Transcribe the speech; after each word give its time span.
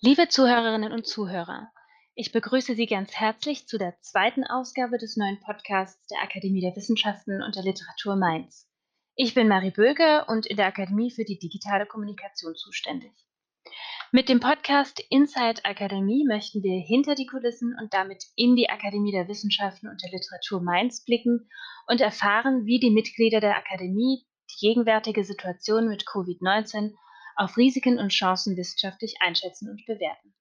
Liebe 0.00 0.28
Zuhörerinnen 0.28 0.92
und 0.92 1.08
Zuhörer, 1.08 1.72
ich 2.14 2.30
begrüße 2.30 2.76
Sie 2.76 2.86
ganz 2.86 3.12
herzlich 3.14 3.66
zu 3.66 3.76
der 3.76 3.98
zweiten 4.00 4.44
Ausgabe 4.44 4.96
des 4.96 5.16
neuen 5.16 5.40
Podcasts 5.40 6.06
der 6.06 6.22
Akademie 6.22 6.60
der 6.60 6.76
Wissenschaften 6.76 7.42
und 7.42 7.56
der 7.56 7.64
Literatur 7.64 8.14
Mainz. 8.14 8.68
Ich 9.16 9.34
bin 9.34 9.48
Marie 9.48 9.72
Böge 9.72 10.24
und 10.28 10.46
in 10.46 10.56
der 10.56 10.66
Akademie 10.66 11.10
für 11.10 11.24
die 11.24 11.38
digitale 11.38 11.84
Kommunikation 11.84 12.54
zuständig. 12.54 13.12
Mit 14.12 14.28
dem 14.28 14.38
Podcast 14.38 15.04
Inside 15.10 15.64
Akademie 15.64 16.24
möchten 16.26 16.62
wir 16.62 16.80
hinter 16.80 17.16
die 17.16 17.26
Kulissen 17.26 17.76
und 17.80 17.92
damit 17.92 18.24
in 18.36 18.54
die 18.54 18.70
Akademie 18.70 19.12
der 19.12 19.26
Wissenschaften 19.26 19.88
und 19.88 20.00
der 20.02 20.12
Literatur 20.12 20.62
Mainz 20.62 21.04
blicken 21.04 21.48
und 21.88 22.00
erfahren, 22.00 22.66
wie 22.66 22.78
die 22.78 22.90
Mitglieder 22.90 23.40
der 23.40 23.56
Akademie 23.56 24.24
gegenwärtige 24.60 25.24
Situation 25.24 25.88
mit 25.88 26.04
Covid-19 26.04 26.94
auf 27.36 27.56
Risiken 27.56 27.98
und 27.98 28.10
Chancen 28.10 28.56
wissenschaftlich 28.56 29.16
einschätzen 29.20 29.70
und 29.70 29.84
bewerten. 29.86 30.34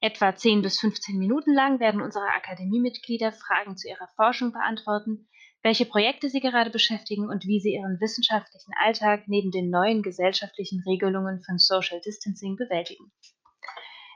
Etwa 0.00 0.36
10 0.36 0.62
bis 0.62 0.80
15 0.80 1.18
Minuten 1.18 1.54
lang 1.54 1.80
werden 1.80 2.00
unsere 2.00 2.26
Akademiemitglieder 2.26 3.32
Fragen 3.32 3.76
zu 3.76 3.88
ihrer 3.88 4.08
Forschung 4.16 4.52
beantworten, 4.52 5.28
welche 5.62 5.86
Projekte 5.86 6.28
sie 6.28 6.40
gerade 6.40 6.70
beschäftigen 6.70 7.28
und 7.30 7.46
wie 7.46 7.58
sie 7.58 7.74
ihren 7.74 7.98
wissenschaftlichen 8.00 8.72
Alltag 8.84 9.24
neben 9.28 9.50
den 9.50 9.70
neuen 9.70 10.02
gesellschaftlichen 10.02 10.82
Regelungen 10.86 11.42
von 11.42 11.58
Social 11.58 12.00
Distancing 12.02 12.56
bewältigen. 12.56 13.12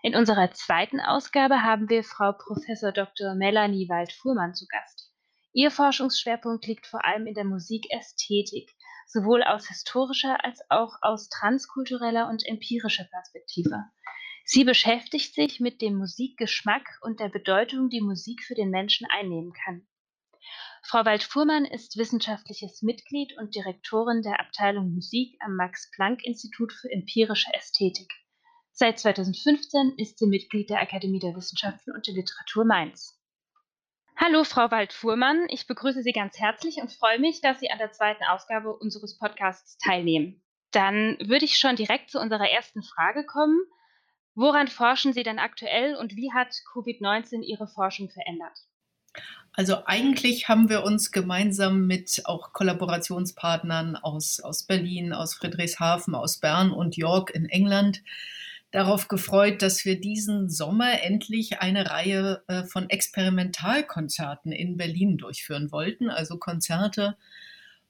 In 0.03 0.15
unserer 0.15 0.53
zweiten 0.53 1.01
Ausgabe 1.01 1.63
haben 1.63 1.89
wir 1.89 2.05
Frau 2.05 2.33
Prof. 2.33 2.63
Dr. 2.95 3.35
Melanie 3.35 3.89
Wald-Fuhrmann 3.89 4.55
zu 4.55 4.67
Gast. 4.67 5.11
Ihr 5.53 5.71
Forschungsschwerpunkt 5.71 6.67
liegt 6.67 6.87
vor 6.87 7.05
allem 7.05 7.27
in 7.27 7.35
der 7.35 7.45
Musikästhetik, 7.45 8.71
sowohl 9.09 9.43
aus 9.43 9.67
historischer 9.69 10.45
als 10.45 10.61
auch 10.71 10.95
aus 11.01 11.29
transkultureller 11.29 12.29
und 12.29 12.47
empirischer 12.47 13.05
Perspektive. 13.05 13.85
Sie 14.45 14.65
beschäftigt 14.65 15.35
sich 15.35 15.61
mit 15.61 15.83
dem 15.83 15.97
Musikgeschmack 15.97 16.99
und 17.03 17.19
der 17.21 17.29
Bedeutung, 17.29 17.89
die 17.89 18.01
Musik 18.01 18.45
für 18.45 18.55
den 18.55 18.71
Menschen 18.71 19.07
einnehmen 19.11 19.53
kann. 19.53 19.87
Frau 20.83 21.05
Wald-Fuhrmann 21.05 21.65
ist 21.65 21.99
wissenschaftliches 21.99 22.83
Mitglied 22.83 23.37
und 23.37 23.55
Direktorin 23.55 24.23
der 24.23 24.41
Abteilung 24.41 24.95
Musik 24.95 25.37
am 25.41 25.57
Max-Planck-Institut 25.57 26.73
für 26.73 26.91
empirische 26.91 27.53
Ästhetik. 27.53 28.11
Seit 28.73 28.99
2015 28.99 29.95
ist 29.97 30.19
sie 30.19 30.27
Mitglied 30.27 30.71
der 30.71 30.81
Akademie 30.81 31.19
der 31.19 31.35
Wissenschaften 31.35 31.93
und 31.93 32.07
der 32.07 32.15
Literatur 32.15 32.65
Mainz. 32.65 33.18
Hallo, 34.21 34.43
Frau 34.43 34.69
Wald-Fuhrmann. 34.73 35.47
Ich 35.49 35.69
begrüße 35.69 36.03
Sie 36.03 36.11
ganz 36.11 36.41
herzlich 36.41 36.79
und 36.79 36.93
freue 36.93 37.21
mich, 37.21 37.41
dass 37.41 37.61
Sie 37.61 37.71
an 37.71 37.79
der 37.79 37.93
zweiten 37.93 38.25
Ausgabe 38.25 38.75
unseres 38.77 39.17
Podcasts 39.17 39.79
teilnehmen. 39.79 40.43
Dann 40.73 41.17
würde 41.21 41.45
ich 41.45 41.57
schon 41.57 41.77
direkt 41.77 42.11
zu 42.11 42.19
unserer 42.19 42.51
ersten 42.51 42.83
Frage 42.83 43.25
kommen. 43.25 43.61
Woran 44.35 44.67
forschen 44.67 45.13
Sie 45.13 45.23
denn 45.23 45.39
aktuell 45.39 45.95
und 45.95 46.17
wie 46.17 46.33
hat 46.33 46.49
Covid-19 46.73 47.43
Ihre 47.43 47.69
Forschung 47.69 48.11
verändert? 48.11 48.59
Also 49.53 49.85
eigentlich 49.87 50.49
haben 50.49 50.69
wir 50.69 50.83
uns 50.83 51.13
gemeinsam 51.13 51.87
mit 51.87 52.23
auch 52.25 52.53
Kollaborationspartnern 52.53 53.95
aus, 53.95 54.41
aus 54.41 54.65
Berlin, 54.65 55.13
aus 55.13 55.35
Friedrichshafen, 55.35 56.17
aus 56.17 56.39
Bern 56.39 56.73
und 56.73 56.97
York 56.97 57.31
in 57.31 57.45
England 57.45 58.03
darauf 58.71 59.09
gefreut, 59.09 59.63
dass 59.63 59.85
wir 59.85 60.01
diesen 60.01 60.51
Sommer 60.51 61.03
endlich 61.03 61.61
eine 61.61 61.91
Reihe 61.91 62.43
äh, 62.49 62.65
von 62.65 62.91
Experimentalkonzerten 62.91 64.53
in 64.53 64.77
Berlin 64.77 65.17
durchführen 65.17 65.73
wollten. 65.73 66.11
Also 66.11 66.37
Konzerte, 66.37 67.17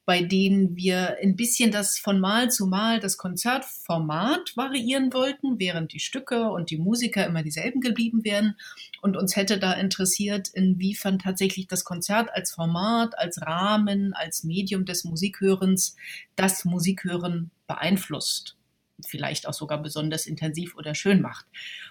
bei 0.04 0.22
denen 0.22 0.76
wir 0.76 1.18
ein 1.20 1.36
bisschen 1.36 1.72
das 1.72 1.98
von 1.98 2.20
Mal 2.20 2.50
zu 2.50 2.66
Mal 2.66 3.00
das 3.00 3.18
Konzertformat 3.18 4.56
variieren 4.56 5.12
wollten, 5.12 5.58
während 5.58 5.92
die 5.92 6.00
Stücke 6.00 6.48
und 6.48 6.70
die 6.70 6.78
Musiker 6.78 7.26
immer 7.26 7.42
dieselben 7.42 7.80
geblieben 7.80 8.24
wären. 8.24 8.56
Und 9.02 9.16
uns 9.16 9.34
hätte 9.36 9.58
da 9.58 9.72
interessiert, 9.72 10.48
inwiefern 10.48 11.18
tatsächlich 11.18 11.66
das 11.66 11.84
Konzert 11.84 12.30
als 12.32 12.52
Format, 12.52 13.18
als 13.18 13.42
Rahmen, 13.42 14.14
als 14.14 14.44
Medium 14.44 14.84
des 14.84 15.04
Musikhörens 15.04 15.96
das 16.36 16.64
Musikhören 16.64 17.50
beeinflusst 17.66 18.58
vielleicht 19.06 19.46
auch 19.46 19.54
sogar 19.54 19.82
besonders 19.82 20.26
intensiv 20.26 20.76
oder 20.76 20.94
schön 20.94 21.20
macht. 21.20 21.46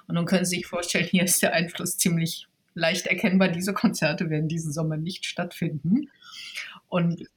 Und 0.07 0.15
nun 0.15 0.25
können 0.25 0.45
Sie 0.45 0.57
sich 0.57 0.65
vorstellen, 0.65 1.05
hier 1.05 1.23
ist 1.23 1.41
der 1.41 1.53
Einfluss 1.53 1.97
ziemlich 1.97 2.47
leicht 2.73 3.07
erkennbar. 3.07 3.49
Diese 3.49 3.73
Konzerte 3.73 4.29
werden 4.29 4.47
diesen 4.47 4.71
Sommer 4.71 4.97
nicht 4.97 5.25
stattfinden. 5.25 6.09
Und 6.89 7.27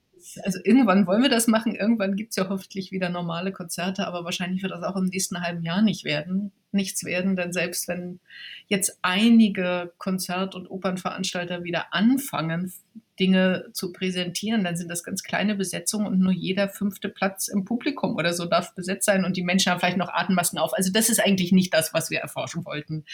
also 0.42 0.58
irgendwann 0.64 1.06
wollen 1.06 1.22
wir 1.22 1.30
das 1.30 1.46
machen, 1.46 1.74
irgendwann 1.74 2.16
gibt 2.16 2.30
es 2.30 2.36
ja 2.36 2.48
hoffentlich 2.48 2.92
wieder 2.92 3.08
normale 3.08 3.52
Konzerte, 3.52 4.06
aber 4.06 4.24
wahrscheinlich 4.24 4.62
wird 4.62 4.72
das 4.72 4.82
auch 4.82 4.96
im 4.96 5.06
nächsten 5.06 5.40
halben 5.40 5.62
Jahr 5.62 5.82
nicht 5.82 6.04
werden, 6.04 6.52
nichts 6.72 7.04
werden, 7.04 7.36
denn 7.36 7.52
selbst 7.52 7.88
wenn 7.88 8.20
jetzt 8.68 8.98
einige 9.02 9.92
Konzert- 9.98 10.54
und 10.54 10.70
Opernveranstalter 10.70 11.64
wieder 11.64 11.92
anfangen, 11.92 12.72
Dinge 13.18 13.66
zu 13.74 13.92
präsentieren, 13.92 14.64
dann 14.64 14.76
sind 14.76 14.88
das 14.88 15.04
ganz 15.04 15.22
kleine 15.22 15.54
Besetzungen 15.54 16.06
und 16.06 16.18
nur 16.18 16.32
jeder 16.32 16.70
fünfte 16.70 17.10
Platz 17.10 17.48
im 17.48 17.66
Publikum 17.66 18.16
oder 18.16 18.32
so 18.32 18.46
darf 18.46 18.74
besetzt 18.74 19.04
sein 19.04 19.24
und 19.26 19.36
die 19.36 19.42
Menschen 19.42 19.70
haben 19.70 19.78
vielleicht 19.78 19.98
noch 19.98 20.08
Atemmasken 20.08 20.58
auf. 20.58 20.72
Also 20.72 20.90
das 20.90 21.10
ist 21.10 21.20
eigentlich 21.20 21.52
nicht 21.52 21.74
das, 21.74 21.92
was 21.92 22.10
wir 22.10 22.20
erforschen 22.20 22.64
wollten 22.64 23.04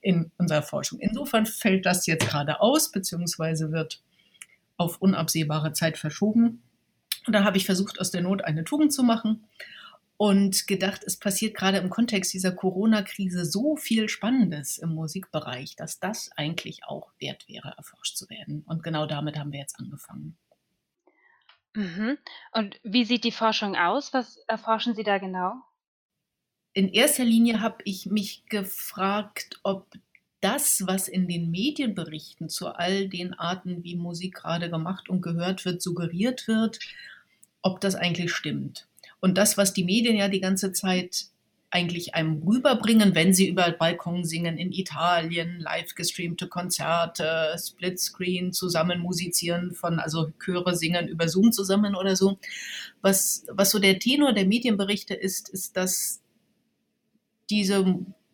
in 0.00 0.30
unserer 0.38 0.62
Forschung. 0.62 1.00
Insofern 1.00 1.44
fällt 1.44 1.86
das 1.86 2.06
jetzt 2.06 2.28
gerade 2.28 2.60
aus, 2.60 2.92
beziehungsweise 2.92 3.72
wird 3.72 4.00
auf 4.78 5.02
unabsehbare 5.02 5.72
Zeit 5.72 5.98
verschoben. 5.98 6.62
Und 7.26 7.32
dann 7.34 7.44
habe 7.44 7.58
ich 7.58 7.66
versucht, 7.66 8.00
aus 8.00 8.10
der 8.10 8.22
Not 8.22 8.42
eine 8.42 8.64
Tugend 8.64 8.92
zu 8.92 9.02
machen 9.02 9.44
und 10.16 10.66
gedacht, 10.66 11.02
es 11.04 11.18
passiert 11.18 11.54
gerade 11.54 11.78
im 11.78 11.90
Kontext 11.90 12.32
dieser 12.32 12.52
Corona-Krise 12.52 13.44
so 13.44 13.76
viel 13.76 14.08
Spannendes 14.08 14.78
im 14.78 14.90
Musikbereich, 14.90 15.76
dass 15.76 16.00
das 16.00 16.30
eigentlich 16.36 16.84
auch 16.84 17.12
wert 17.18 17.48
wäre, 17.48 17.74
erforscht 17.76 18.16
zu 18.16 18.28
werden. 18.30 18.64
Und 18.66 18.82
genau 18.82 19.06
damit 19.06 19.38
haben 19.38 19.52
wir 19.52 19.60
jetzt 19.60 19.78
angefangen. 19.78 20.36
Mhm. 21.74 22.18
Und 22.52 22.80
wie 22.82 23.04
sieht 23.04 23.24
die 23.24 23.32
Forschung 23.32 23.76
aus? 23.76 24.12
Was 24.12 24.38
erforschen 24.48 24.94
Sie 24.94 25.04
da 25.04 25.18
genau? 25.18 25.54
In 26.72 26.88
erster 26.88 27.24
Linie 27.24 27.60
habe 27.60 27.78
ich 27.84 28.06
mich 28.06 28.44
gefragt, 28.46 29.60
ob 29.62 29.86
das, 30.40 30.86
was 30.86 31.08
in 31.08 31.26
den 31.28 31.50
Medienberichten 31.50 32.48
zu 32.48 32.68
all 32.68 33.08
den 33.08 33.34
Arten, 33.34 33.82
wie 33.82 33.96
Musik 33.96 34.34
gerade 34.34 34.70
gemacht 34.70 35.08
und 35.08 35.22
gehört 35.22 35.64
wird, 35.64 35.82
suggeriert 35.82 36.46
wird, 36.46 36.78
ob 37.62 37.80
das 37.80 37.94
eigentlich 37.94 38.32
stimmt. 38.32 38.86
Und 39.20 39.36
das, 39.36 39.56
was 39.56 39.72
die 39.72 39.84
Medien 39.84 40.16
ja 40.16 40.28
die 40.28 40.40
ganze 40.40 40.72
Zeit 40.72 41.26
eigentlich 41.70 42.14
einem 42.14 42.42
rüberbringen, 42.42 43.14
wenn 43.14 43.34
sie 43.34 43.48
über 43.48 43.70
Balkon 43.70 44.24
singen 44.24 44.56
in 44.56 44.72
Italien, 44.72 45.60
live 45.60 45.94
gestreamte 45.94 46.48
Konzerte, 46.48 47.54
Splitscreen 47.58 48.52
zusammen 48.52 49.00
musizieren 49.00 49.72
von, 49.74 49.98
also 49.98 50.32
Chöre 50.38 50.74
singen 50.74 51.08
über 51.08 51.28
Zoom 51.28 51.52
zusammen 51.52 51.94
oder 51.94 52.16
so. 52.16 52.38
Was, 53.02 53.44
was 53.50 53.70
so 53.70 53.78
der 53.78 53.98
Tenor 53.98 54.32
der 54.32 54.46
Medienberichte 54.46 55.14
ist, 55.14 55.50
ist, 55.50 55.76
dass 55.76 56.22
diese 57.50 57.84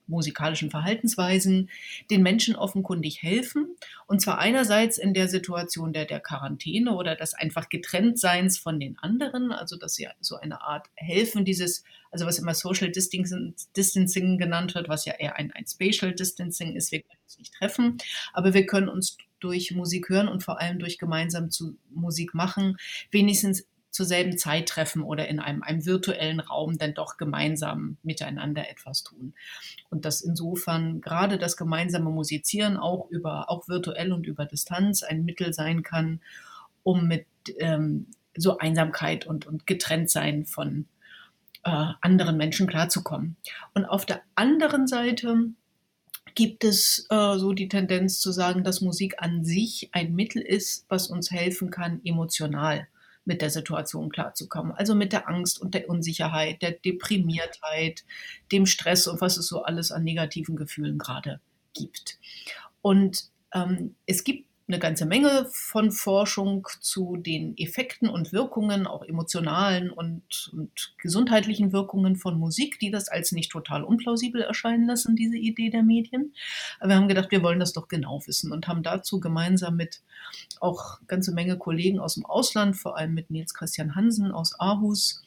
musikalischen 0.06 0.70
Verhaltensweisen 0.70 1.70
den 2.10 2.22
Menschen 2.22 2.56
offenkundig 2.56 3.22
helfen. 3.22 3.76
Und 4.06 4.20
zwar 4.20 4.38
einerseits 4.38 4.98
in 4.98 5.14
der 5.14 5.28
Situation 5.28 5.92
der, 5.92 6.04
der 6.04 6.20
Quarantäne 6.20 6.94
oder 6.94 7.16
des 7.16 7.34
einfach 7.34 7.68
Getrenntseins 7.68 8.58
von 8.58 8.78
den 8.78 8.98
anderen, 8.98 9.52
also 9.52 9.76
dass 9.76 9.94
sie 9.94 10.08
so 10.20 10.36
eine 10.36 10.62
Art 10.62 10.88
helfen, 10.94 11.44
dieses, 11.44 11.84
also 12.10 12.26
was 12.26 12.38
immer 12.38 12.54
Social 12.54 12.90
Distancing 12.90 14.38
genannt 14.38 14.74
wird, 14.74 14.88
was 14.88 15.04
ja 15.04 15.14
eher 15.14 15.36
ein, 15.36 15.52
ein 15.52 15.66
Spatial 15.66 16.14
Distancing 16.14 16.76
ist, 16.76 16.92
wir 16.92 17.00
können 17.00 17.20
uns 17.24 17.38
nicht 17.38 17.54
treffen, 17.54 17.98
aber 18.32 18.54
wir 18.54 18.66
können 18.66 18.88
uns 18.88 19.16
durch 19.40 19.72
Musik 19.72 20.08
hören 20.08 20.28
und 20.28 20.42
vor 20.42 20.60
allem 20.60 20.78
durch 20.78 20.98
gemeinsam 20.98 21.50
zu 21.50 21.76
Musik 21.90 22.34
machen, 22.34 22.76
wenigstens 23.10 23.66
zur 23.94 24.06
selben 24.06 24.36
Zeit 24.36 24.68
treffen 24.68 25.02
oder 25.02 25.28
in 25.28 25.38
einem, 25.38 25.62
einem 25.62 25.86
virtuellen 25.86 26.40
Raum 26.40 26.78
dann 26.78 26.94
doch 26.94 27.16
gemeinsam 27.16 27.96
miteinander 28.02 28.68
etwas 28.68 29.04
tun. 29.04 29.34
Und 29.88 30.04
dass 30.04 30.20
insofern 30.20 31.00
gerade 31.00 31.38
das 31.38 31.56
gemeinsame 31.56 32.10
Musizieren 32.10 32.76
auch 32.76 33.08
über, 33.08 33.48
auch 33.50 33.68
virtuell 33.68 34.12
und 34.12 34.26
über 34.26 34.46
Distanz 34.46 35.04
ein 35.04 35.24
Mittel 35.24 35.54
sein 35.54 35.84
kann, 35.84 36.20
um 36.82 37.06
mit 37.06 37.26
ähm, 37.58 38.08
so 38.36 38.58
Einsamkeit 38.58 39.26
und, 39.28 39.46
und 39.46 39.64
Getrenntsein 39.64 40.44
von 40.44 40.86
äh, 41.62 41.92
anderen 42.00 42.36
Menschen 42.36 42.66
klarzukommen. 42.66 43.36
Und 43.74 43.84
auf 43.84 44.06
der 44.06 44.22
anderen 44.34 44.88
Seite 44.88 45.50
gibt 46.34 46.64
es 46.64 47.06
äh, 47.10 47.38
so 47.38 47.52
die 47.52 47.68
Tendenz 47.68 48.18
zu 48.18 48.32
sagen, 48.32 48.64
dass 48.64 48.80
Musik 48.80 49.22
an 49.22 49.44
sich 49.44 49.90
ein 49.92 50.16
Mittel 50.16 50.42
ist, 50.42 50.84
was 50.88 51.06
uns 51.06 51.30
helfen 51.30 51.70
kann, 51.70 52.00
emotional 52.04 52.88
mit 53.24 53.42
der 53.42 53.50
Situation 53.50 54.10
klarzukommen. 54.10 54.72
Also 54.72 54.94
mit 54.94 55.12
der 55.12 55.28
Angst 55.28 55.60
und 55.60 55.74
der 55.74 55.88
Unsicherheit, 55.88 56.62
der 56.62 56.72
Deprimiertheit, 56.72 58.04
dem 58.52 58.66
Stress 58.66 59.06
und 59.06 59.20
was 59.20 59.36
es 59.36 59.48
so 59.48 59.62
alles 59.62 59.92
an 59.92 60.04
negativen 60.04 60.56
Gefühlen 60.56 60.98
gerade 60.98 61.40
gibt. 61.72 62.18
Und 62.82 63.30
ähm, 63.52 63.94
es 64.06 64.24
gibt 64.24 64.46
eine 64.66 64.78
ganze 64.78 65.04
Menge 65.04 65.46
von 65.50 65.90
Forschung 65.90 66.66
zu 66.80 67.18
den 67.18 67.54
Effekten 67.58 68.08
und 68.08 68.32
Wirkungen, 68.32 68.86
auch 68.86 69.02
emotionalen 69.02 69.90
und, 69.90 70.50
und, 70.54 70.94
gesundheitlichen 70.96 71.72
Wirkungen 71.72 72.16
von 72.16 72.38
Musik, 72.38 72.78
die 72.78 72.90
das 72.90 73.08
als 73.08 73.32
nicht 73.32 73.52
total 73.52 73.84
unplausibel 73.84 74.40
erscheinen 74.40 74.86
lassen, 74.86 75.16
diese 75.16 75.36
Idee 75.36 75.68
der 75.68 75.82
Medien. 75.82 76.32
Aber 76.80 76.90
wir 76.90 76.96
haben 76.96 77.08
gedacht, 77.08 77.30
wir 77.30 77.42
wollen 77.42 77.60
das 77.60 77.74
doch 77.74 77.88
genau 77.88 78.22
wissen 78.26 78.52
und 78.52 78.66
haben 78.66 78.82
dazu 78.82 79.20
gemeinsam 79.20 79.76
mit 79.76 80.00
auch 80.60 80.98
ganze 81.08 81.32
Menge 81.32 81.58
Kollegen 81.58 81.98
aus 81.98 82.14
dem 82.14 82.24
Ausland, 82.24 82.74
vor 82.74 82.96
allem 82.96 83.12
mit 83.12 83.30
Nils 83.30 83.52
Christian 83.52 83.94
Hansen 83.94 84.32
aus 84.32 84.58
Aarhus, 84.58 85.22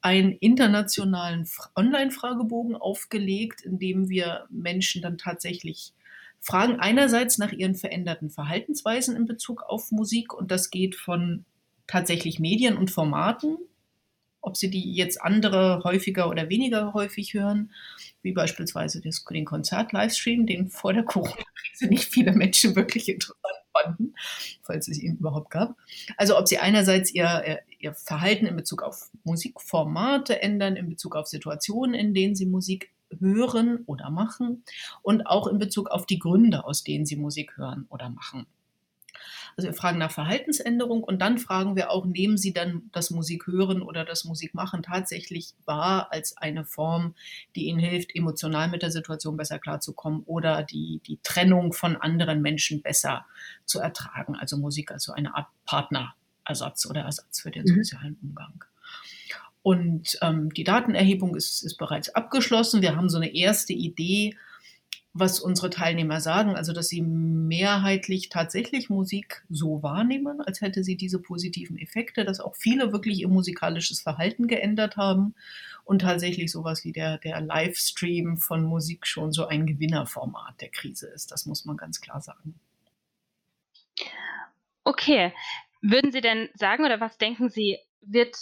einen 0.00 0.32
internationalen 0.32 1.48
Online-Fragebogen 1.74 2.76
aufgelegt, 2.76 3.62
in 3.62 3.80
dem 3.80 4.08
wir 4.08 4.46
Menschen 4.50 5.02
dann 5.02 5.18
tatsächlich 5.18 5.92
fragen 6.40 6.80
einerseits 6.80 7.38
nach 7.38 7.52
ihren 7.52 7.74
veränderten 7.74 8.30
Verhaltensweisen 8.30 9.16
in 9.16 9.26
Bezug 9.26 9.62
auf 9.62 9.90
Musik 9.90 10.32
und 10.32 10.50
das 10.50 10.70
geht 10.70 10.94
von 10.94 11.44
tatsächlich 11.86 12.38
Medien 12.38 12.76
und 12.76 12.90
Formaten, 12.90 13.58
ob 14.40 14.56
sie 14.56 14.70
die 14.70 14.94
jetzt 14.94 15.20
andere 15.20 15.82
häufiger 15.84 16.28
oder 16.28 16.48
weniger 16.48 16.94
häufig 16.94 17.34
hören, 17.34 17.72
wie 18.22 18.32
beispielsweise 18.32 19.00
den 19.00 19.44
Konzert-Livestream, 19.44 20.46
den 20.46 20.68
vor 20.70 20.92
der 20.92 21.02
Corona-Krise 21.02 21.86
nicht 21.88 22.04
viele 22.04 22.32
Menschen 22.32 22.76
wirklich 22.76 23.08
interessant 23.08 23.58
fanden, 23.72 24.14
falls 24.62 24.88
es 24.88 24.98
ihn 24.98 25.16
überhaupt 25.16 25.50
gab. 25.50 25.76
Also 26.16 26.38
ob 26.38 26.48
sie 26.48 26.58
einerseits 26.58 27.12
ihr, 27.12 27.60
ihr 27.78 27.94
Verhalten 27.94 28.46
in 28.46 28.56
Bezug 28.56 28.82
auf 28.82 29.10
Musikformate 29.24 30.40
ändern, 30.40 30.76
in 30.76 30.88
Bezug 30.88 31.16
auf 31.16 31.26
Situationen, 31.26 31.94
in 31.94 32.14
denen 32.14 32.34
sie 32.34 32.46
Musik 32.46 32.90
hören 33.18 33.84
oder 33.86 34.10
machen 34.10 34.64
und 35.02 35.26
auch 35.26 35.46
in 35.46 35.58
Bezug 35.58 35.90
auf 35.90 36.06
die 36.06 36.18
Gründe, 36.18 36.64
aus 36.64 36.84
denen 36.84 37.06
sie 37.06 37.16
Musik 37.16 37.56
hören 37.56 37.86
oder 37.88 38.10
machen. 38.10 38.46
Also 39.56 39.70
wir 39.70 39.74
fragen 39.74 39.98
nach 39.98 40.12
Verhaltensänderung 40.12 41.02
und 41.02 41.20
dann 41.20 41.36
fragen 41.38 41.74
wir 41.74 41.90
auch, 41.90 42.06
nehmen 42.06 42.38
Sie 42.38 42.52
dann 42.52 42.90
das 42.92 43.10
Musikhören 43.10 43.82
oder 43.82 44.04
das 44.04 44.24
Musikmachen 44.24 44.84
tatsächlich 44.84 45.52
wahr 45.64 46.12
als 46.12 46.36
eine 46.36 46.64
Form, 46.64 47.16
die 47.56 47.66
Ihnen 47.66 47.80
hilft, 47.80 48.14
emotional 48.14 48.68
mit 48.68 48.82
der 48.82 48.92
Situation 48.92 49.36
besser 49.36 49.58
klarzukommen 49.58 50.22
oder 50.26 50.62
die, 50.62 51.00
die 51.06 51.18
Trennung 51.24 51.72
von 51.72 51.96
anderen 51.96 52.40
Menschen 52.40 52.82
besser 52.82 53.26
zu 53.64 53.80
ertragen. 53.80 54.36
Also 54.36 54.56
Musik 54.56 54.92
als 54.92 55.02
so 55.02 55.12
eine 55.12 55.34
Art 55.34 55.48
Partnerersatz 55.64 56.86
oder 56.86 57.00
Ersatz 57.00 57.40
für 57.40 57.50
den 57.50 57.64
mhm. 57.64 57.82
sozialen 57.82 58.16
Umgang. 58.22 58.64
Und 59.68 60.18
ähm, 60.22 60.48
die 60.54 60.64
Datenerhebung 60.64 61.36
ist, 61.36 61.62
ist 61.62 61.76
bereits 61.76 62.08
abgeschlossen. 62.08 62.80
Wir 62.80 62.96
haben 62.96 63.10
so 63.10 63.18
eine 63.18 63.34
erste 63.34 63.74
Idee, 63.74 64.34
was 65.12 65.40
unsere 65.40 65.68
Teilnehmer 65.68 66.22
sagen, 66.22 66.56
also 66.56 66.72
dass 66.72 66.88
sie 66.88 67.02
mehrheitlich 67.02 68.30
tatsächlich 68.30 68.88
Musik 68.88 69.44
so 69.50 69.82
wahrnehmen, 69.82 70.40
als 70.40 70.62
hätte 70.62 70.82
sie 70.84 70.96
diese 70.96 71.18
positiven 71.18 71.76
Effekte, 71.76 72.24
dass 72.24 72.40
auch 72.40 72.56
viele 72.56 72.92
wirklich 72.94 73.20
ihr 73.20 73.28
musikalisches 73.28 74.00
Verhalten 74.00 74.46
geändert 74.46 74.96
haben 74.96 75.34
und 75.84 75.98
tatsächlich 75.98 76.50
sowas 76.50 76.82
wie 76.84 76.92
der, 76.92 77.18
der 77.18 77.38
Livestream 77.42 78.38
von 78.38 78.64
Musik 78.64 79.06
schon 79.06 79.32
so 79.32 79.48
ein 79.48 79.66
Gewinnerformat 79.66 80.62
der 80.62 80.70
Krise 80.70 81.08
ist. 81.08 81.30
Das 81.30 81.44
muss 81.44 81.66
man 81.66 81.76
ganz 81.76 82.00
klar 82.00 82.22
sagen. 82.22 82.54
Okay. 84.84 85.34
Würden 85.82 86.10
Sie 86.10 86.22
denn 86.22 86.48
sagen 86.54 86.86
oder 86.86 87.00
was 87.00 87.18
denken 87.18 87.50
Sie, 87.50 87.76
wird 88.00 88.34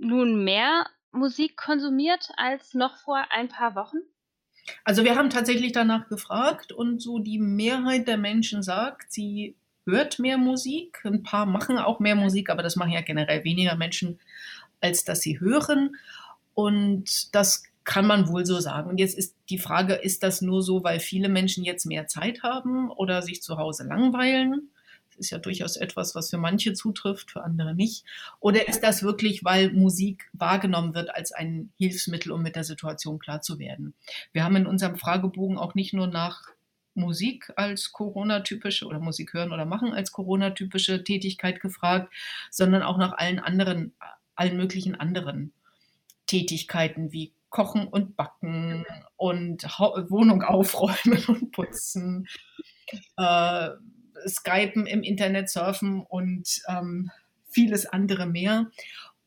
nun 0.00 0.44
mehr 0.44 0.86
Musik 1.12 1.56
konsumiert 1.56 2.30
als 2.36 2.74
noch 2.74 2.96
vor 2.98 3.24
ein 3.30 3.48
paar 3.48 3.74
Wochen? 3.74 3.98
Also 4.84 5.04
wir 5.04 5.16
haben 5.16 5.30
tatsächlich 5.30 5.72
danach 5.72 6.08
gefragt 6.08 6.72
und 6.72 7.00
so 7.00 7.18
die 7.18 7.38
Mehrheit 7.38 8.08
der 8.08 8.16
Menschen 8.16 8.62
sagt, 8.62 9.12
sie 9.12 9.56
hört 9.86 10.18
mehr 10.18 10.38
Musik. 10.38 11.00
Ein 11.04 11.22
paar 11.22 11.46
machen 11.46 11.78
auch 11.78 12.00
mehr 12.00 12.14
Musik, 12.14 12.50
aber 12.50 12.62
das 12.62 12.76
machen 12.76 12.92
ja 12.92 13.00
generell 13.00 13.44
weniger 13.44 13.76
Menschen, 13.76 14.18
als 14.80 15.04
dass 15.04 15.20
sie 15.20 15.40
hören. 15.40 15.96
Und 16.54 17.34
das 17.34 17.64
kann 17.84 18.06
man 18.06 18.28
wohl 18.28 18.46
so 18.46 18.60
sagen. 18.60 18.90
Und 18.90 18.98
jetzt 18.98 19.16
ist 19.16 19.34
die 19.48 19.58
Frage, 19.58 19.94
ist 19.94 20.22
das 20.22 20.42
nur 20.42 20.62
so, 20.62 20.84
weil 20.84 21.00
viele 21.00 21.28
Menschen 21.28 21.64
jetzt 21.64 21.86
mehr 21.86 22.06
Zeit 22.06 22.42
haben 22.42 22.90
oder 22.90 23.22
sich 23.22 23.42
zu 23.42 23.56
Hause 23.56 23.84
langweilen? 23.84 24.70
Ist 25.20 25.30
ja 25.30 25.38
durchaus 25.38 25.76
etwas, 25.76 26.14
was 26.14 26.30
für 26.30 26.38
manche 26.38 26.72
zutrifft, 26.72 27.30
für 27.30 27.44
andere 27.44 27.74
nicht. 27.74 28.04
Oder 28.40 28.66
ist 28.68 28.80
das 28.80 29.02
wirklich, 29.02 29.44
weil 29.44 29.70
Musik 29.72 30.28
wahrgenommen 30.32 30.94
wird 30.94 31.14
als 31.14 31.32
ein 31.32 31.72
Hilfsmittel, 31.76 32.32
um 32.32 32.42
mit 32.42 32.56
der 32.56 32.64
Situation 32.64 33.18
klar 33.18 33.40
zu 33.40 33.58
werden? 33.58 33.94
Wir 34.32 34.42
haben 34.42 34.56
in 34.56 34.66
unserem 34.66 34.96
Fragebogen 34.96 35.58
auch 35.58 35.74
nicht 35.74 35.92
nur 35.92 36.08
nach 36.08 36.42
Musik 36.94 37.52
als 37.56 37.92
Corona-typische 37.92 38.86
oder 38.86 38.98
Musik 38.98 39.32
hören 39.32 39.52
oder 39.52 39.64
machen 39.64 39.92
als 39.92 40.10
Corona-typische 40.12 41.04
Tätigkeit 41.04 41.60
gefragt, 41.60 42.12
sondern 42.50 42.82
auch 42.82 42.98
nach 42.98 43.12
allen 43.12 43.38
anderen, 43.38 43.94
allen 44.34 44.56
möglichen 44.56 44.94
anderen 44.94 45.52
Tätigkeiten 46.26 47.12
wie 47.12 47.32
Kochen 47.48 47.88
und 47.88 48.16
Backen 48.16 48.86
und 49.16 49.64
Wohnung 49.64 50.42
aufräumen 50.42 51.24
und 51.28 51.50
putzen, 51.52 52.28
äh, 53.16 53.70
Skypen, 54.28 54.86
im 54.86 55.02
Internet 55.02 55.48
surfen 55.50 56.00
und 56.00 56.62
ähm, 56.68 57.10
vieles 57.48 57.86
andere 57.86 58.26
mehr. 58.26 58.70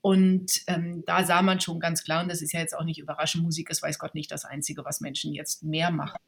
Und 0.01 0.63
ähm, 0.67 1.03
da 1.05 1.23
sah 1.23 1.41
man 1.41 1.61
schon 1.61 1.79
ganz 1.79 2.03
klar, 2.03 2.21
und 2.21 2.29
das 2.29 2.41
ist 2.41 2.51
ja 2.51 2.59
jetzt 2.59 2.75
auch 2.77 2.83
nicht 2.83 2.99
überraschend, 2.99 3.43
Musik 3.43 3.69
ist, 3.69 3.81
weiß 3.81 3.99
Gott, 3.99 4.15
nicht 4.15 4.31
das 4.31 4.43
Einzige, 4.43 4.83
was 4.83 4.99
Menschen 4.99 5.33
jetzt 5.33 5.63
mehr 5.63 5.91
machen, 5.91 6.19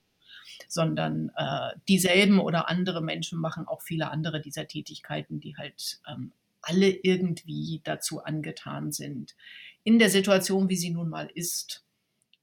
sondern 0.70 1.30
äh, 1.36 1.72
dieselben 1.90 2.40
oder 2.40 2.70
andere 2.70 3.02
Menschen 3.02 3.40
machen 3.40 3.68
auch 3.68 3.82
viele 3.82 4.12
andere 4.12 4.42
dieser 4.42 4.68
Tätigkeiten, 4.68 5.42
die 5.42 5.58
halt 5.58 6.00
ähm, 6.08 6.32
alle 6.62 6.90
irgendwie 6.90 7.82
dazu 7.84 8.24
angetan 8.24 8.92
sind, 8.92 9.36
in 9.84 10.00
der 10.00 10.10
Situation, 10.10 10.70
wie 10.70 10.78
sie 10.78 10.90
nun 10.90 11.10
mal 11.10 11.30
ist, 11.34 11.84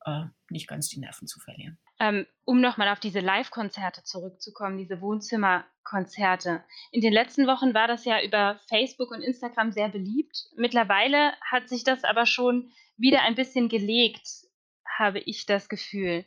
äh, 0.04 0.24
nicht 0.50 0.68
ganz 0.68 0.88
die 0.88 1.00
Nerven 1.00 1.26
zu 1.26 1.40
verlieren. 1.40 1.78
Ähm, 2.02 2.26
um 2.44 2.60
nochmal 2.60 2.88
auf 2.88 2.98
diese 2.98 3.20
Live-Konzerte 3.20 4.02
zurückzukommen, 4.02 4.76
diese 4.76 5.00
Wohnzimmerkonzerte. 5.00 6.64
In 6.90 7.00
den 7.00 7.12
letzten 7.12 7.46
Wochen 7.46 7.74
war 7.74 7.86
das 7.86 8.04
ja 8.04 8.20
über 8.20 8.58
Facebook 8.68 9.12
und 9.12 9.22
Instagram 9.22 9.70
sehr 9.70 9.88
beliebt. 9.88 10.48
Mittlerweile 10.56 11.34
hat 11.48 11.68
sich 11.68 11.84
das 11.84 12.02
aber 12.02 12.26
schon 12.26 12.72
wieder 12.96 13.22
ein 13.22 13.36
bisschen 13.36 13.68
gelegt, 13.68 14.26
habe 14.98 15.20
ich 15.20 15.46
das 15.46 15.68
Gefühl. 15.68 16.24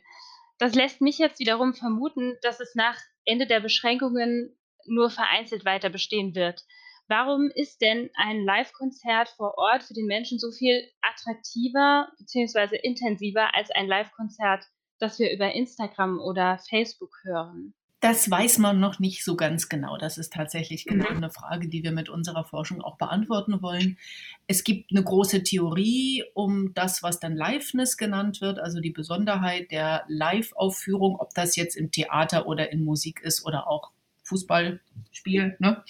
Das 0.58 0.74
lässt 0.74 1.02
mich 1.02 1.18
jetzt 1.18 1.40
wiederum 1.40 1.74
vermuten, 1.74 2.38
dass 2.40 2.58
es 2.58 2.74
nach 2.74 2.98
Ende 3.26 3.46
der 3.46 3.60
Beschränkungen 3.60 4.56
nur 4.86 5.10
vereinzelt 5.10 5.66
weiter 5.66 5.90
bestehen 5.90 6.34
wird. 6.34 6.64
Warum 7.06 7.50
ist 7.54 7.82
denn 7.82 8.08
ein 8.14 8.42
Live-Konzert 8.42 9.28
vor 9.28 9.58
Ort 9.58 9.82
für 9.82 9.92
den 9.94 10.06
Menschen 10.06 10.38
so 10.38 10.50
viel 10.52 10.90
attraktiver 11.02 12.10
bzw. 12.18 12.76
intensiver 12.76 13.54
als 13.54 13.70
ein 13.70 13.86
Live-Konzert 13.86 14.64
das 14.98 15.18
wir 15.18 15.32
über 15.32 15.52
Instagram 15.52 16.20
oder 16.20 16.58
Facebook 16.68 17.18
hören? 17.22 17.74
Das 18.00 18.30
weiß 18.30 18.58
man 18.58 18.78
noch 18.78 18.98
nicht 18.98 19.24
so 19.24 19.36
ganz 19.36 19.70
genau. 19.70 19.96
Das 19.96 20.18
ist 20.18 20.32
tatsächlich 20.32 20.84
genau 20.84 21.10
mhm. 21.10 21.16
eine 21.16 21.30
Frage, 21.30 21.66
die 21.66 21.82
wir 21.82 21.92
mit 21.92 22.08
unserer 22.08 22.44
Forschung 22.44 22.82
auch 22.82 22.98
beantworten 22.98 23.62
wollen. 23.62 23.98
Es 24.46 24.64
gibt 24.64 24.90
eine 24.90 25.02
große 25.02 25.42
Theorie 25.42 26.22
um 26.34 26.74
das, 26.74 27.02
was 27.02 27.20
dann 27.20 27.36
Liveness 27.36 27.96
genannt 27.96 28.42
wird, 28.42 28.58
also 28.58 28.80
die 28.80 28.90
Besonderheit 28.90 29.70
der 29.70 30.04
Live-Aufführung, 30.08 31.16
ob 31.16 31.32
das 31.34 31.56
jetzt 31.56 31.74
im 31.74 31.90
Theater 31.90 32.46
oder 32.46 32.70
in 32.70 32.84
Musik 32.84 33.22
ist 33.22 33.44
oder 33.46 33.66
auch 33.66 33.90
Fußballspiel. 34.24 35.56
Ne? 35.58 35.82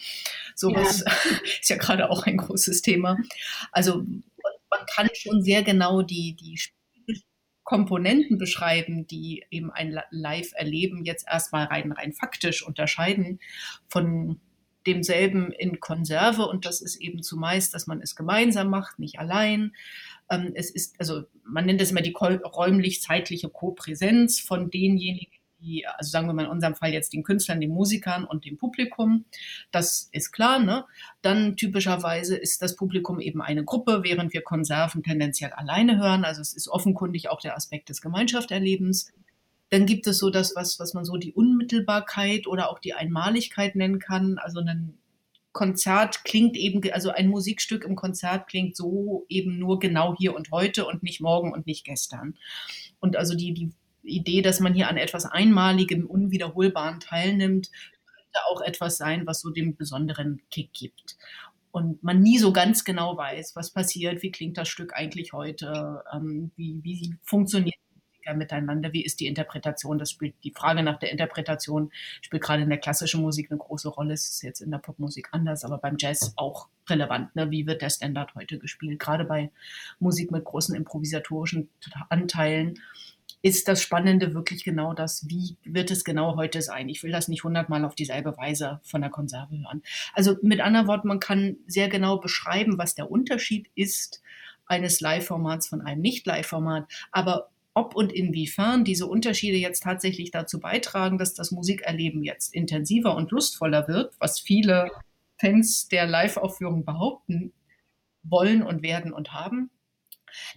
Sowas 0.54 1.02
ja. 1.04 1.12
ist 1.60 1.70
ja 1.70 1.76
gerade 1.76 2.08
auch 2.08 2.24
ein 2.24 2.36
großes 2.36 2.82
Thema. 2.82 3.18
Also 3.72 4.04
man 4.70 4.86
kann 4.94 5.08
schon 5.14 5.42
sehr 5.42 5.62
genau 5.62 6.02
die, 6.02 6.34
die 6.34 6.58
Komponenten 7.66 8.38
beschreiben, 8.38 9.08
die 9.08 9.44
eben 9.50 9.72
ein 9.72 10.00
Live-Erleben 10.10 11.04
jetzt 11.04 11.26
erstmal 11.28 11.64
rein, 11.64 11.90
rein 11.90 12.12
faktisch 12.12 12.64
unterscheiden 12.64 13.40
von 13.88 14.40
demselben 14.86 15.50
in 15.50 15.80
Konserve. 15.80 16.46
Und 16.46 16.64
das 16.64 16.80
ist 16.80 16.94
eben 16.94 17.24
zumeist, 17.24 17.74
dass 17.74 17.88
man 17.88 18.00
es 18.00 18.14
gemeinsam 18.14 18.70
macht, 18.70 19.00
nicht 19.00 19.18
allein. 19.18 19.74
Ähm, 20.30 20.52
es 20.54 20.70
ist, 20.70 20.94
also 21.00 21.24
man 21.44 21.66
nennt 21.66 21.80
es 21.80 21.90
immer 21.90 22.02
die 22.02 22.14
räumlich-zeitliche 22.14 23.48
Kopräsenz 23.48 24.38
von 24.38 24.70
denjenigen, 24.70 25.32
die, 25.60 25.86
also 25.86 26.10
sagen 26.10 26.26
wir 26.26 26.34
mal 26.34 26.44
in 26.44 26.50
unserem 26.50 26.74
Fall 26.74 26.92
jetzt 26.92 27.12
den 27.12 27.22
Künstlern, 27.22 27.60
den 27.60 27.70
Musikern 27.70 28.24
und 28.24 28.44
dem 28.44 28.58
Publikum. 28.58 29.24
Das 29.70 30.08
ist 30.12 30.32
klar. 30.32 30.58
Ne? 30.58 30.84
Dann 31.22 31.56
typischerweise 31.56 32.36
ist 32.36 32.62
das 32.62 32.76
Publikum 32.76 33.20
eben 33.20 33.42
eine 33.42 33.64
Gruppe, 33.64 34.00
während 34.02 34.32
wir 34.32 34.42
Konserven 34.42 35.02
tendenziell 35.02 35.52
alleine 35.52 35.98
hören. 35.98 36.24
Also 36.24 36.40
es 36.40 36.54
ist 36.54 36.68
offenkundig 36.68 37.28
auch 37.28 37.40
der 37.40 37.56
Aspekt 37.56 37.88
des 37.88 38.00
Gemeinschaftserlebens. 38.00 39.12
Dann 39.70 39.86
gibt 39.86 40.06
es 40.06 40.18
so 40.18 40.30
das, 40.30 40.54
was, 40.54 40.78
was 40.78 40.94
man 40.94 41.04
so 41.04 41.16
die 41.16 41.32
Unmittelbarkeit 41.32 42.46
oder 42.46 42.70
auch 42.70 42.78
die 42.78 42.94
Einmaligkeit 42.94 43.74
nennen 43.74 43.98
kann. 43.98 44.38
Also 44.38 44.60
ein 44.60 44.98
Konzert 45.52 46.22
klingt 46.24 46.56
eben, 46.56 46.82
also 46.92 47.10
ein 47.10 47.28
Musikstück 47.28 47.84
im 47.84 47.96
Konzert 47.96 48.46
klingt 48.46 48.76
so 48.76 49.24
eben 49.28 49.58
nur 49.58 49.78
genau 49.78 50.14
hier 50.16 50.36
und 50.36 50.50
heute 50.50 50.86
und 50.86 51.02
nicht 51.02 51.20
morgen 51.20 51.52
und 51.52 51.66
nicht 51.66 51.84
gestern. 51.84 52.36
Und 53.00 53.16
also 53.16 53.34
die, 53.34 53.54
die 53.54 53.72
Idee, 54.06 54.42
dass 54.42 54.60
man 54.60 54.74
hier 54.74 54.88
an 54.88 54.96
etwas 54.96 55.26
Einmaligem, 55.26 56.06
Unwiederholbaren 56.06 57.00
teilnimmt, 57.00 57.70
auch 58.50 58.60
etwas 58.60 58.98
sein, 58.98 59.26
was 59.26 59.40
so 59.40 59.50
den 59.50 59.76
besonderen 59.76 60.42
Kick 60.50 60.72
gibt. 60.72 61.16
Und 61.70 62.02
man 62.02 62.20
nie 62.20 62.38
so 62.38 62.52
ganz 62.52 62.84
genau 62.84 63.16
weiß, 63.16 63.54
was 63.54 63.70
passiert, 63.70 64.22
wie 64.22 64.30
klingt 64.30 64.56
das 64.56 64.68
Stück 64.68 64.94
eigentlich 64.94 65.32
heute, 65.32 66.02
ähm, 66.12 66.50
wie, 66.56 66.78
wie 66.82 67.14
funktioniert 67.22 67.76
miteinander, 68.34 68.92
wie 68.92 69.04
ist 69.04 69.20
die 69.20 69.26
Interpretation, 69.26 69.98
das 69.98 70.10
spielt 70.10 70.34
die 70.42 70.50
Frage 70.50 70.82
nach 70.82 70.98
der 70.98 71.12
Interpretation, 71.12 71.92
spielt 72.22 72.42
gerade 72.42 72.62
in 72.62 72.68
der 72.68 72.78
klassischen 72.78 73.20
Musik 73.20 73.50
eine 73.50 73.58
große 73.58 73.88
Rolle, 73.88 74.14
es 74.14 74.28
ist 74.28 74.42
jetzt 74.42 74.60
in 74.60 74.72
der 74.72 74.78
Popmusik 74.78 75.28
anders, 75.30 75.64
aber 75.64 75.78
beim 75.78 75.96
Jazz 75.96 76.32
auch 76.34 76.68
relevant, 76.88 77.36
ne? 77.36 77.50
wie 77.50 77.66
wird 77.66 77.82
der 77.82 77.90
Standard 77.90 78.34
heute 78.34 78.58
gespielt, 78.58 78.98
gerade 78.98 79.24
bei 79.24 79.52
Musik 80.00 80.30
mit 80.32 80.44
großen 80.44 80.74
improvisatorischen 80.74 81.68
Anteilen 82.08 82.80
ist 83.42 83.68
das 83.68 83.82
Spannende 83.82 84.34
wirklich 84.34 84.64
genau 84.64 84.92
das, 84.92 85.28
wie 85.28 85.56
wird 85.64 85.90
es 85.90 86.04
genau 86.04 86.36
heute 86.36 86.62
sein? 86.62 86.88
Ich 86.88 87.02
will 87.02 87.12
das 87.12 87.28
nicht 87.28 87.44
hundertmal 87.44 87.84
auf 87.84 87.94
dieselbe 87.94 88.36
Weise 88.36 88.80
von 88.82 89.00
der 89.00 89.10
Konserve 89.10 89.58
hören. 89.58 89.82
Also 90.14 90.36
mit 90.42 90.60
anderen 90.60 90.88
Worten, 90.88 91.08
man 91.08 91.20
kann 91.20 91.56
sehr 91.66 91.88
genau 91.88 92.18
beschreiben, 92.18 92.78
was 92.78 92.94
der 92.94 93.10
Unterschied 93.10 93.70
ist 93.74 94.22
eines 94.66 95.00
Live-Formats 95.00 95.68
von 95.68 95.80
einem 95.80 96.00
Nicht-Live-Format, 96.00 96.90
aber 97.12 97.50
ob 97.76 97.94
und 97.94 98.10
inwiefern 98.10 98.84
diese 98.84 99.06
Unterschiede 99.06 99.58
jetzt 99.58 99.82
tatsächlich 99.82 100.30
dazu 100.30 100.60
beitragen, 100.60 101.18
dass 101.18 101.34
das 101.34 101.50
Musikerleben 101.50 102.24
jetzt 102.24 102.54
intensiver 102.54 103.14
und 103.14 103.30
lustvoller 103.30 103.86
wird, 103.86 104.14
was 104.18 104.40
viele 104.40 104.90
Fans 105.38 105.86
der 105.88 106.06
Live-Aufführung 106.06 106.86
behaupten 106.86 107.52
wollen 108.22 108.62
und 108.62 108.82
werden 108.82 109.12
und 109.12 109.34
haben. 109.34 109.70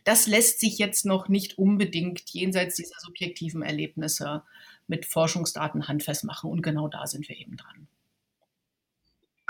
Das 0.04 0.28
lässt 0.28 0.60
sich 0.60 0.78
jetzt 0.78 1.06
noch 1.06 1.30
nicht 1.30 1.58
unbedingt 1.58 2.30
jenseits 2.32 2.76
dieser 2.76 3.00
subjektiven 3.00 3.62
Erlebnisse 3.62 4.44
mit 4.88 5.06
Forschungsdaten 5.06 5.88
handfest 5.88 6.24
machen. 6.24 6.50
Und 6.50 6.62
genau 6.62 6.88
da 6.88 7.08
sind 7.08 7.30
wir 7.30 7.38
eben 7.38 7.58
dran. 7.58 7.88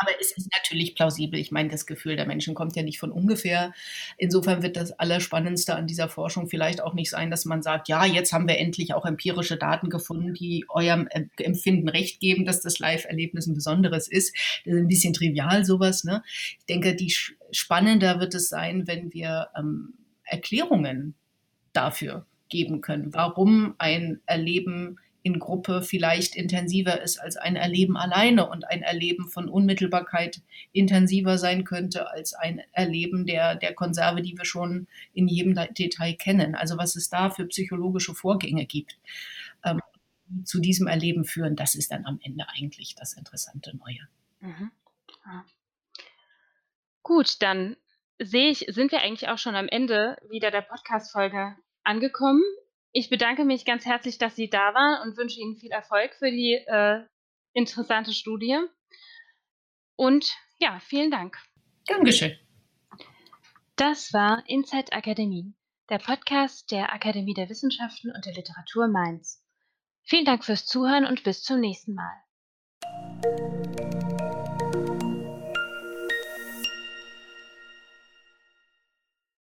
Aber 0.01 0.11
es 0.21 0.31
ist 0.31 0.47
natürlich 0.53 0.95
plausibel. 0.95 1.37
Ich 1.37 1.51
meine, 1.51 1.67
das 1.67 1.85
Gefühl 1.85 2.15
der 2.15 2.25
Menschen 2.25 2.55
kommt 2.55 2.73
ja 2.77 2.83
nicht 2.83 2.99
von 2.99 3.11
ungefähr. 3.11 3.73
Insofern 4.17 4.63
wird 4.63 4.77
das 4.77 4.93
Allerspannendste 4.93 5.75
an 5.75 5.87
dieser 5.87 6.07
Forschung 6.07 6.47
vielleicht 6.47 6.81
auch 6.81 6.93
nicht 6.93 7.09
sein, 7.09 7.29
dass 7.29 7.43
man 7.43 7.61
sagt, 7.61 7.89
ja, 7.89 8.05
jetzt 8.05 8.31
haben 8.31 8.47
wir 8.47 8.59
endlich 8.59 8.93
auch 8.93 9.05
empirische 9.05 9.57
Daten 9.57 9.89
gefunden, 9.89 10.33
die 10.33 10.65
eurem 10.69 11.09
Empfinden 11.37 11.89
recht 11.89 12.21
geben, 12.21 12.45
dass 12.45 12.61
das 12.61 12.79
Live-Erlebnis 12.79 13.47
ein 13.47 13.55
besonderes 13.55 14.07
ist. 14.07 14.33
Das 14.63 14.73
ist 14.73 14.79
ein 14.79 14.87
bisschen 14.87 15.13
trivial 15.13 15.65
sowas. 15.65 16.05
Ne? 16.05 16.23
Ich 16.59 16.65
denke, 16.67 16.95
die 16.95 17.13
spannender 17.51 18.21
wird 18.21 18.33
es 18.35 18.47
sein, 18.47 18.87
wenn 18.87 19.11
wir 19.13 19.49
ähm, 19.57 19.95
Erklärungen 20.29 21.15
dafür 21.73 22.25
geben 22.49 22.81
können, 22.81 23.13
warum 23.13 23.75
ein 23.77 24.21
Erleben 24.25 24.99
in 25.21 25.39
Gruppe 25.39 25.81
vielleicht 25.81 26.35
intensiver 26.35 27.01
ist 27.01 27.17
als 27.17 27.35
ein 27.35 27.55
Erleben 27.55 27.97
alleine 27.97 28.49
und 28.49 28.65
ein 28.65 28.81
Erleben 28.81 29.27
von 29.27 29.49
Unmittelbarkeit 29.49 30.41
intensiver 30.71 31.37
sein 31.37 31.65
könnte 31.65 32.09
als 32.09 32.33
ein 32.33 32.61
Erleben 32.71 33.25
der, 33.25 33.55
der 33.55 33.73
Konserve, 33.73 34.21
die 34.21 34.37
wir 34.37 34.45
schon 34.45 34.87
in 35.13 35.27
jedem 35.27 35.55
Detail 35.73 36.13
kennen. 36.13 36.55
Also 36.55 36.77
was 36.77 36.95
es 36.95 37.09
da 37.09 37.29
für 37.29 37.45
psychologische 37.47 38.15
Vorgänge 38.15 38.65
gibt, 38.65 38.97
ähm, 39.63 39.81
die 40.27 40.43
zu 40.45 40.59
diesem 40.61 40.87
Erleben 40.87 41.25
führen, 41.25 41.55
das 41.55 41.75
ist 41.75 41.91
dann 41.91 42.05
am 42.05 42.19
Ende 42.23 42.47
eigentlich 42.49 42.95
das 42.95 43.13
interessante 43.13 43.75
Neue. 43.75 44.07
Mhm. 44.39 44.71
Ja. 45.25 45.45
Gut, 47.03 47.41
dann 47.41 47.75
sehe 48.19 48.49
ich, 48.49 48.65
sind 48.67 48.91
wir 48.91 49.01
eigentlich 49.01 49.29
auch 49.29 49.37
schon 49.37 49.55
am 49.55 49.67
Ende 49.67 50.17
wieder 50.29 50.51
der 50.51 50.61
Podcast-Folge 50.61 51.55
angekommen. 51.83 52.43
Ich 52.91 53.09
bedanke 53.09 53.45
mich 53.45 53.65
ganz 53.65 53.85
herzlich, 53.85 54.17
dass 54.17 54.35
Sie 54.35 54.49
da 54.49 54.73
waren 54.73 55.07
und 55.07 55.17
wünsche 55.17 55.39
Ihnen 55.39 55.57
viel 55.57 55.71
Erfolg 55.71 56.13
für 56.15 56.31
die 56.31 56.53
äh, 56.53 57.03
interessante 57.53 58.13
Studie. 58.13 58.59
Und 59.95 60.33
ja, 60.59 60.79
vielen 60.79 61.11
Dank. 61.11 61.37
Dankeschön. 61.87 62.37
Das 63.75 64.11
war 64.11 64.43
Inside 64.47 64.91
Akademie, 64.91 65.53
der 65.89 65.99
Podcast 65.99 66.71
der 66.71 66.93
Akademie 66.93 67.33
der 67.33 67.49
Wissenschaften 67.49 68.11
und 68.11 68.25
der 68.25 68.33
Literatur 68.33 68.87
Mainz. 68.87 69.43
Vielen 70.03 70.25
Dank 70.25 70.43
fürs 70.43 70.65
Zuhören 70.65 71.05
und 71.05 71.23
bis 71.23 71.43
zum 71.43 71.59
nächsten 71.59 71.93
Mal. 71.93 73.78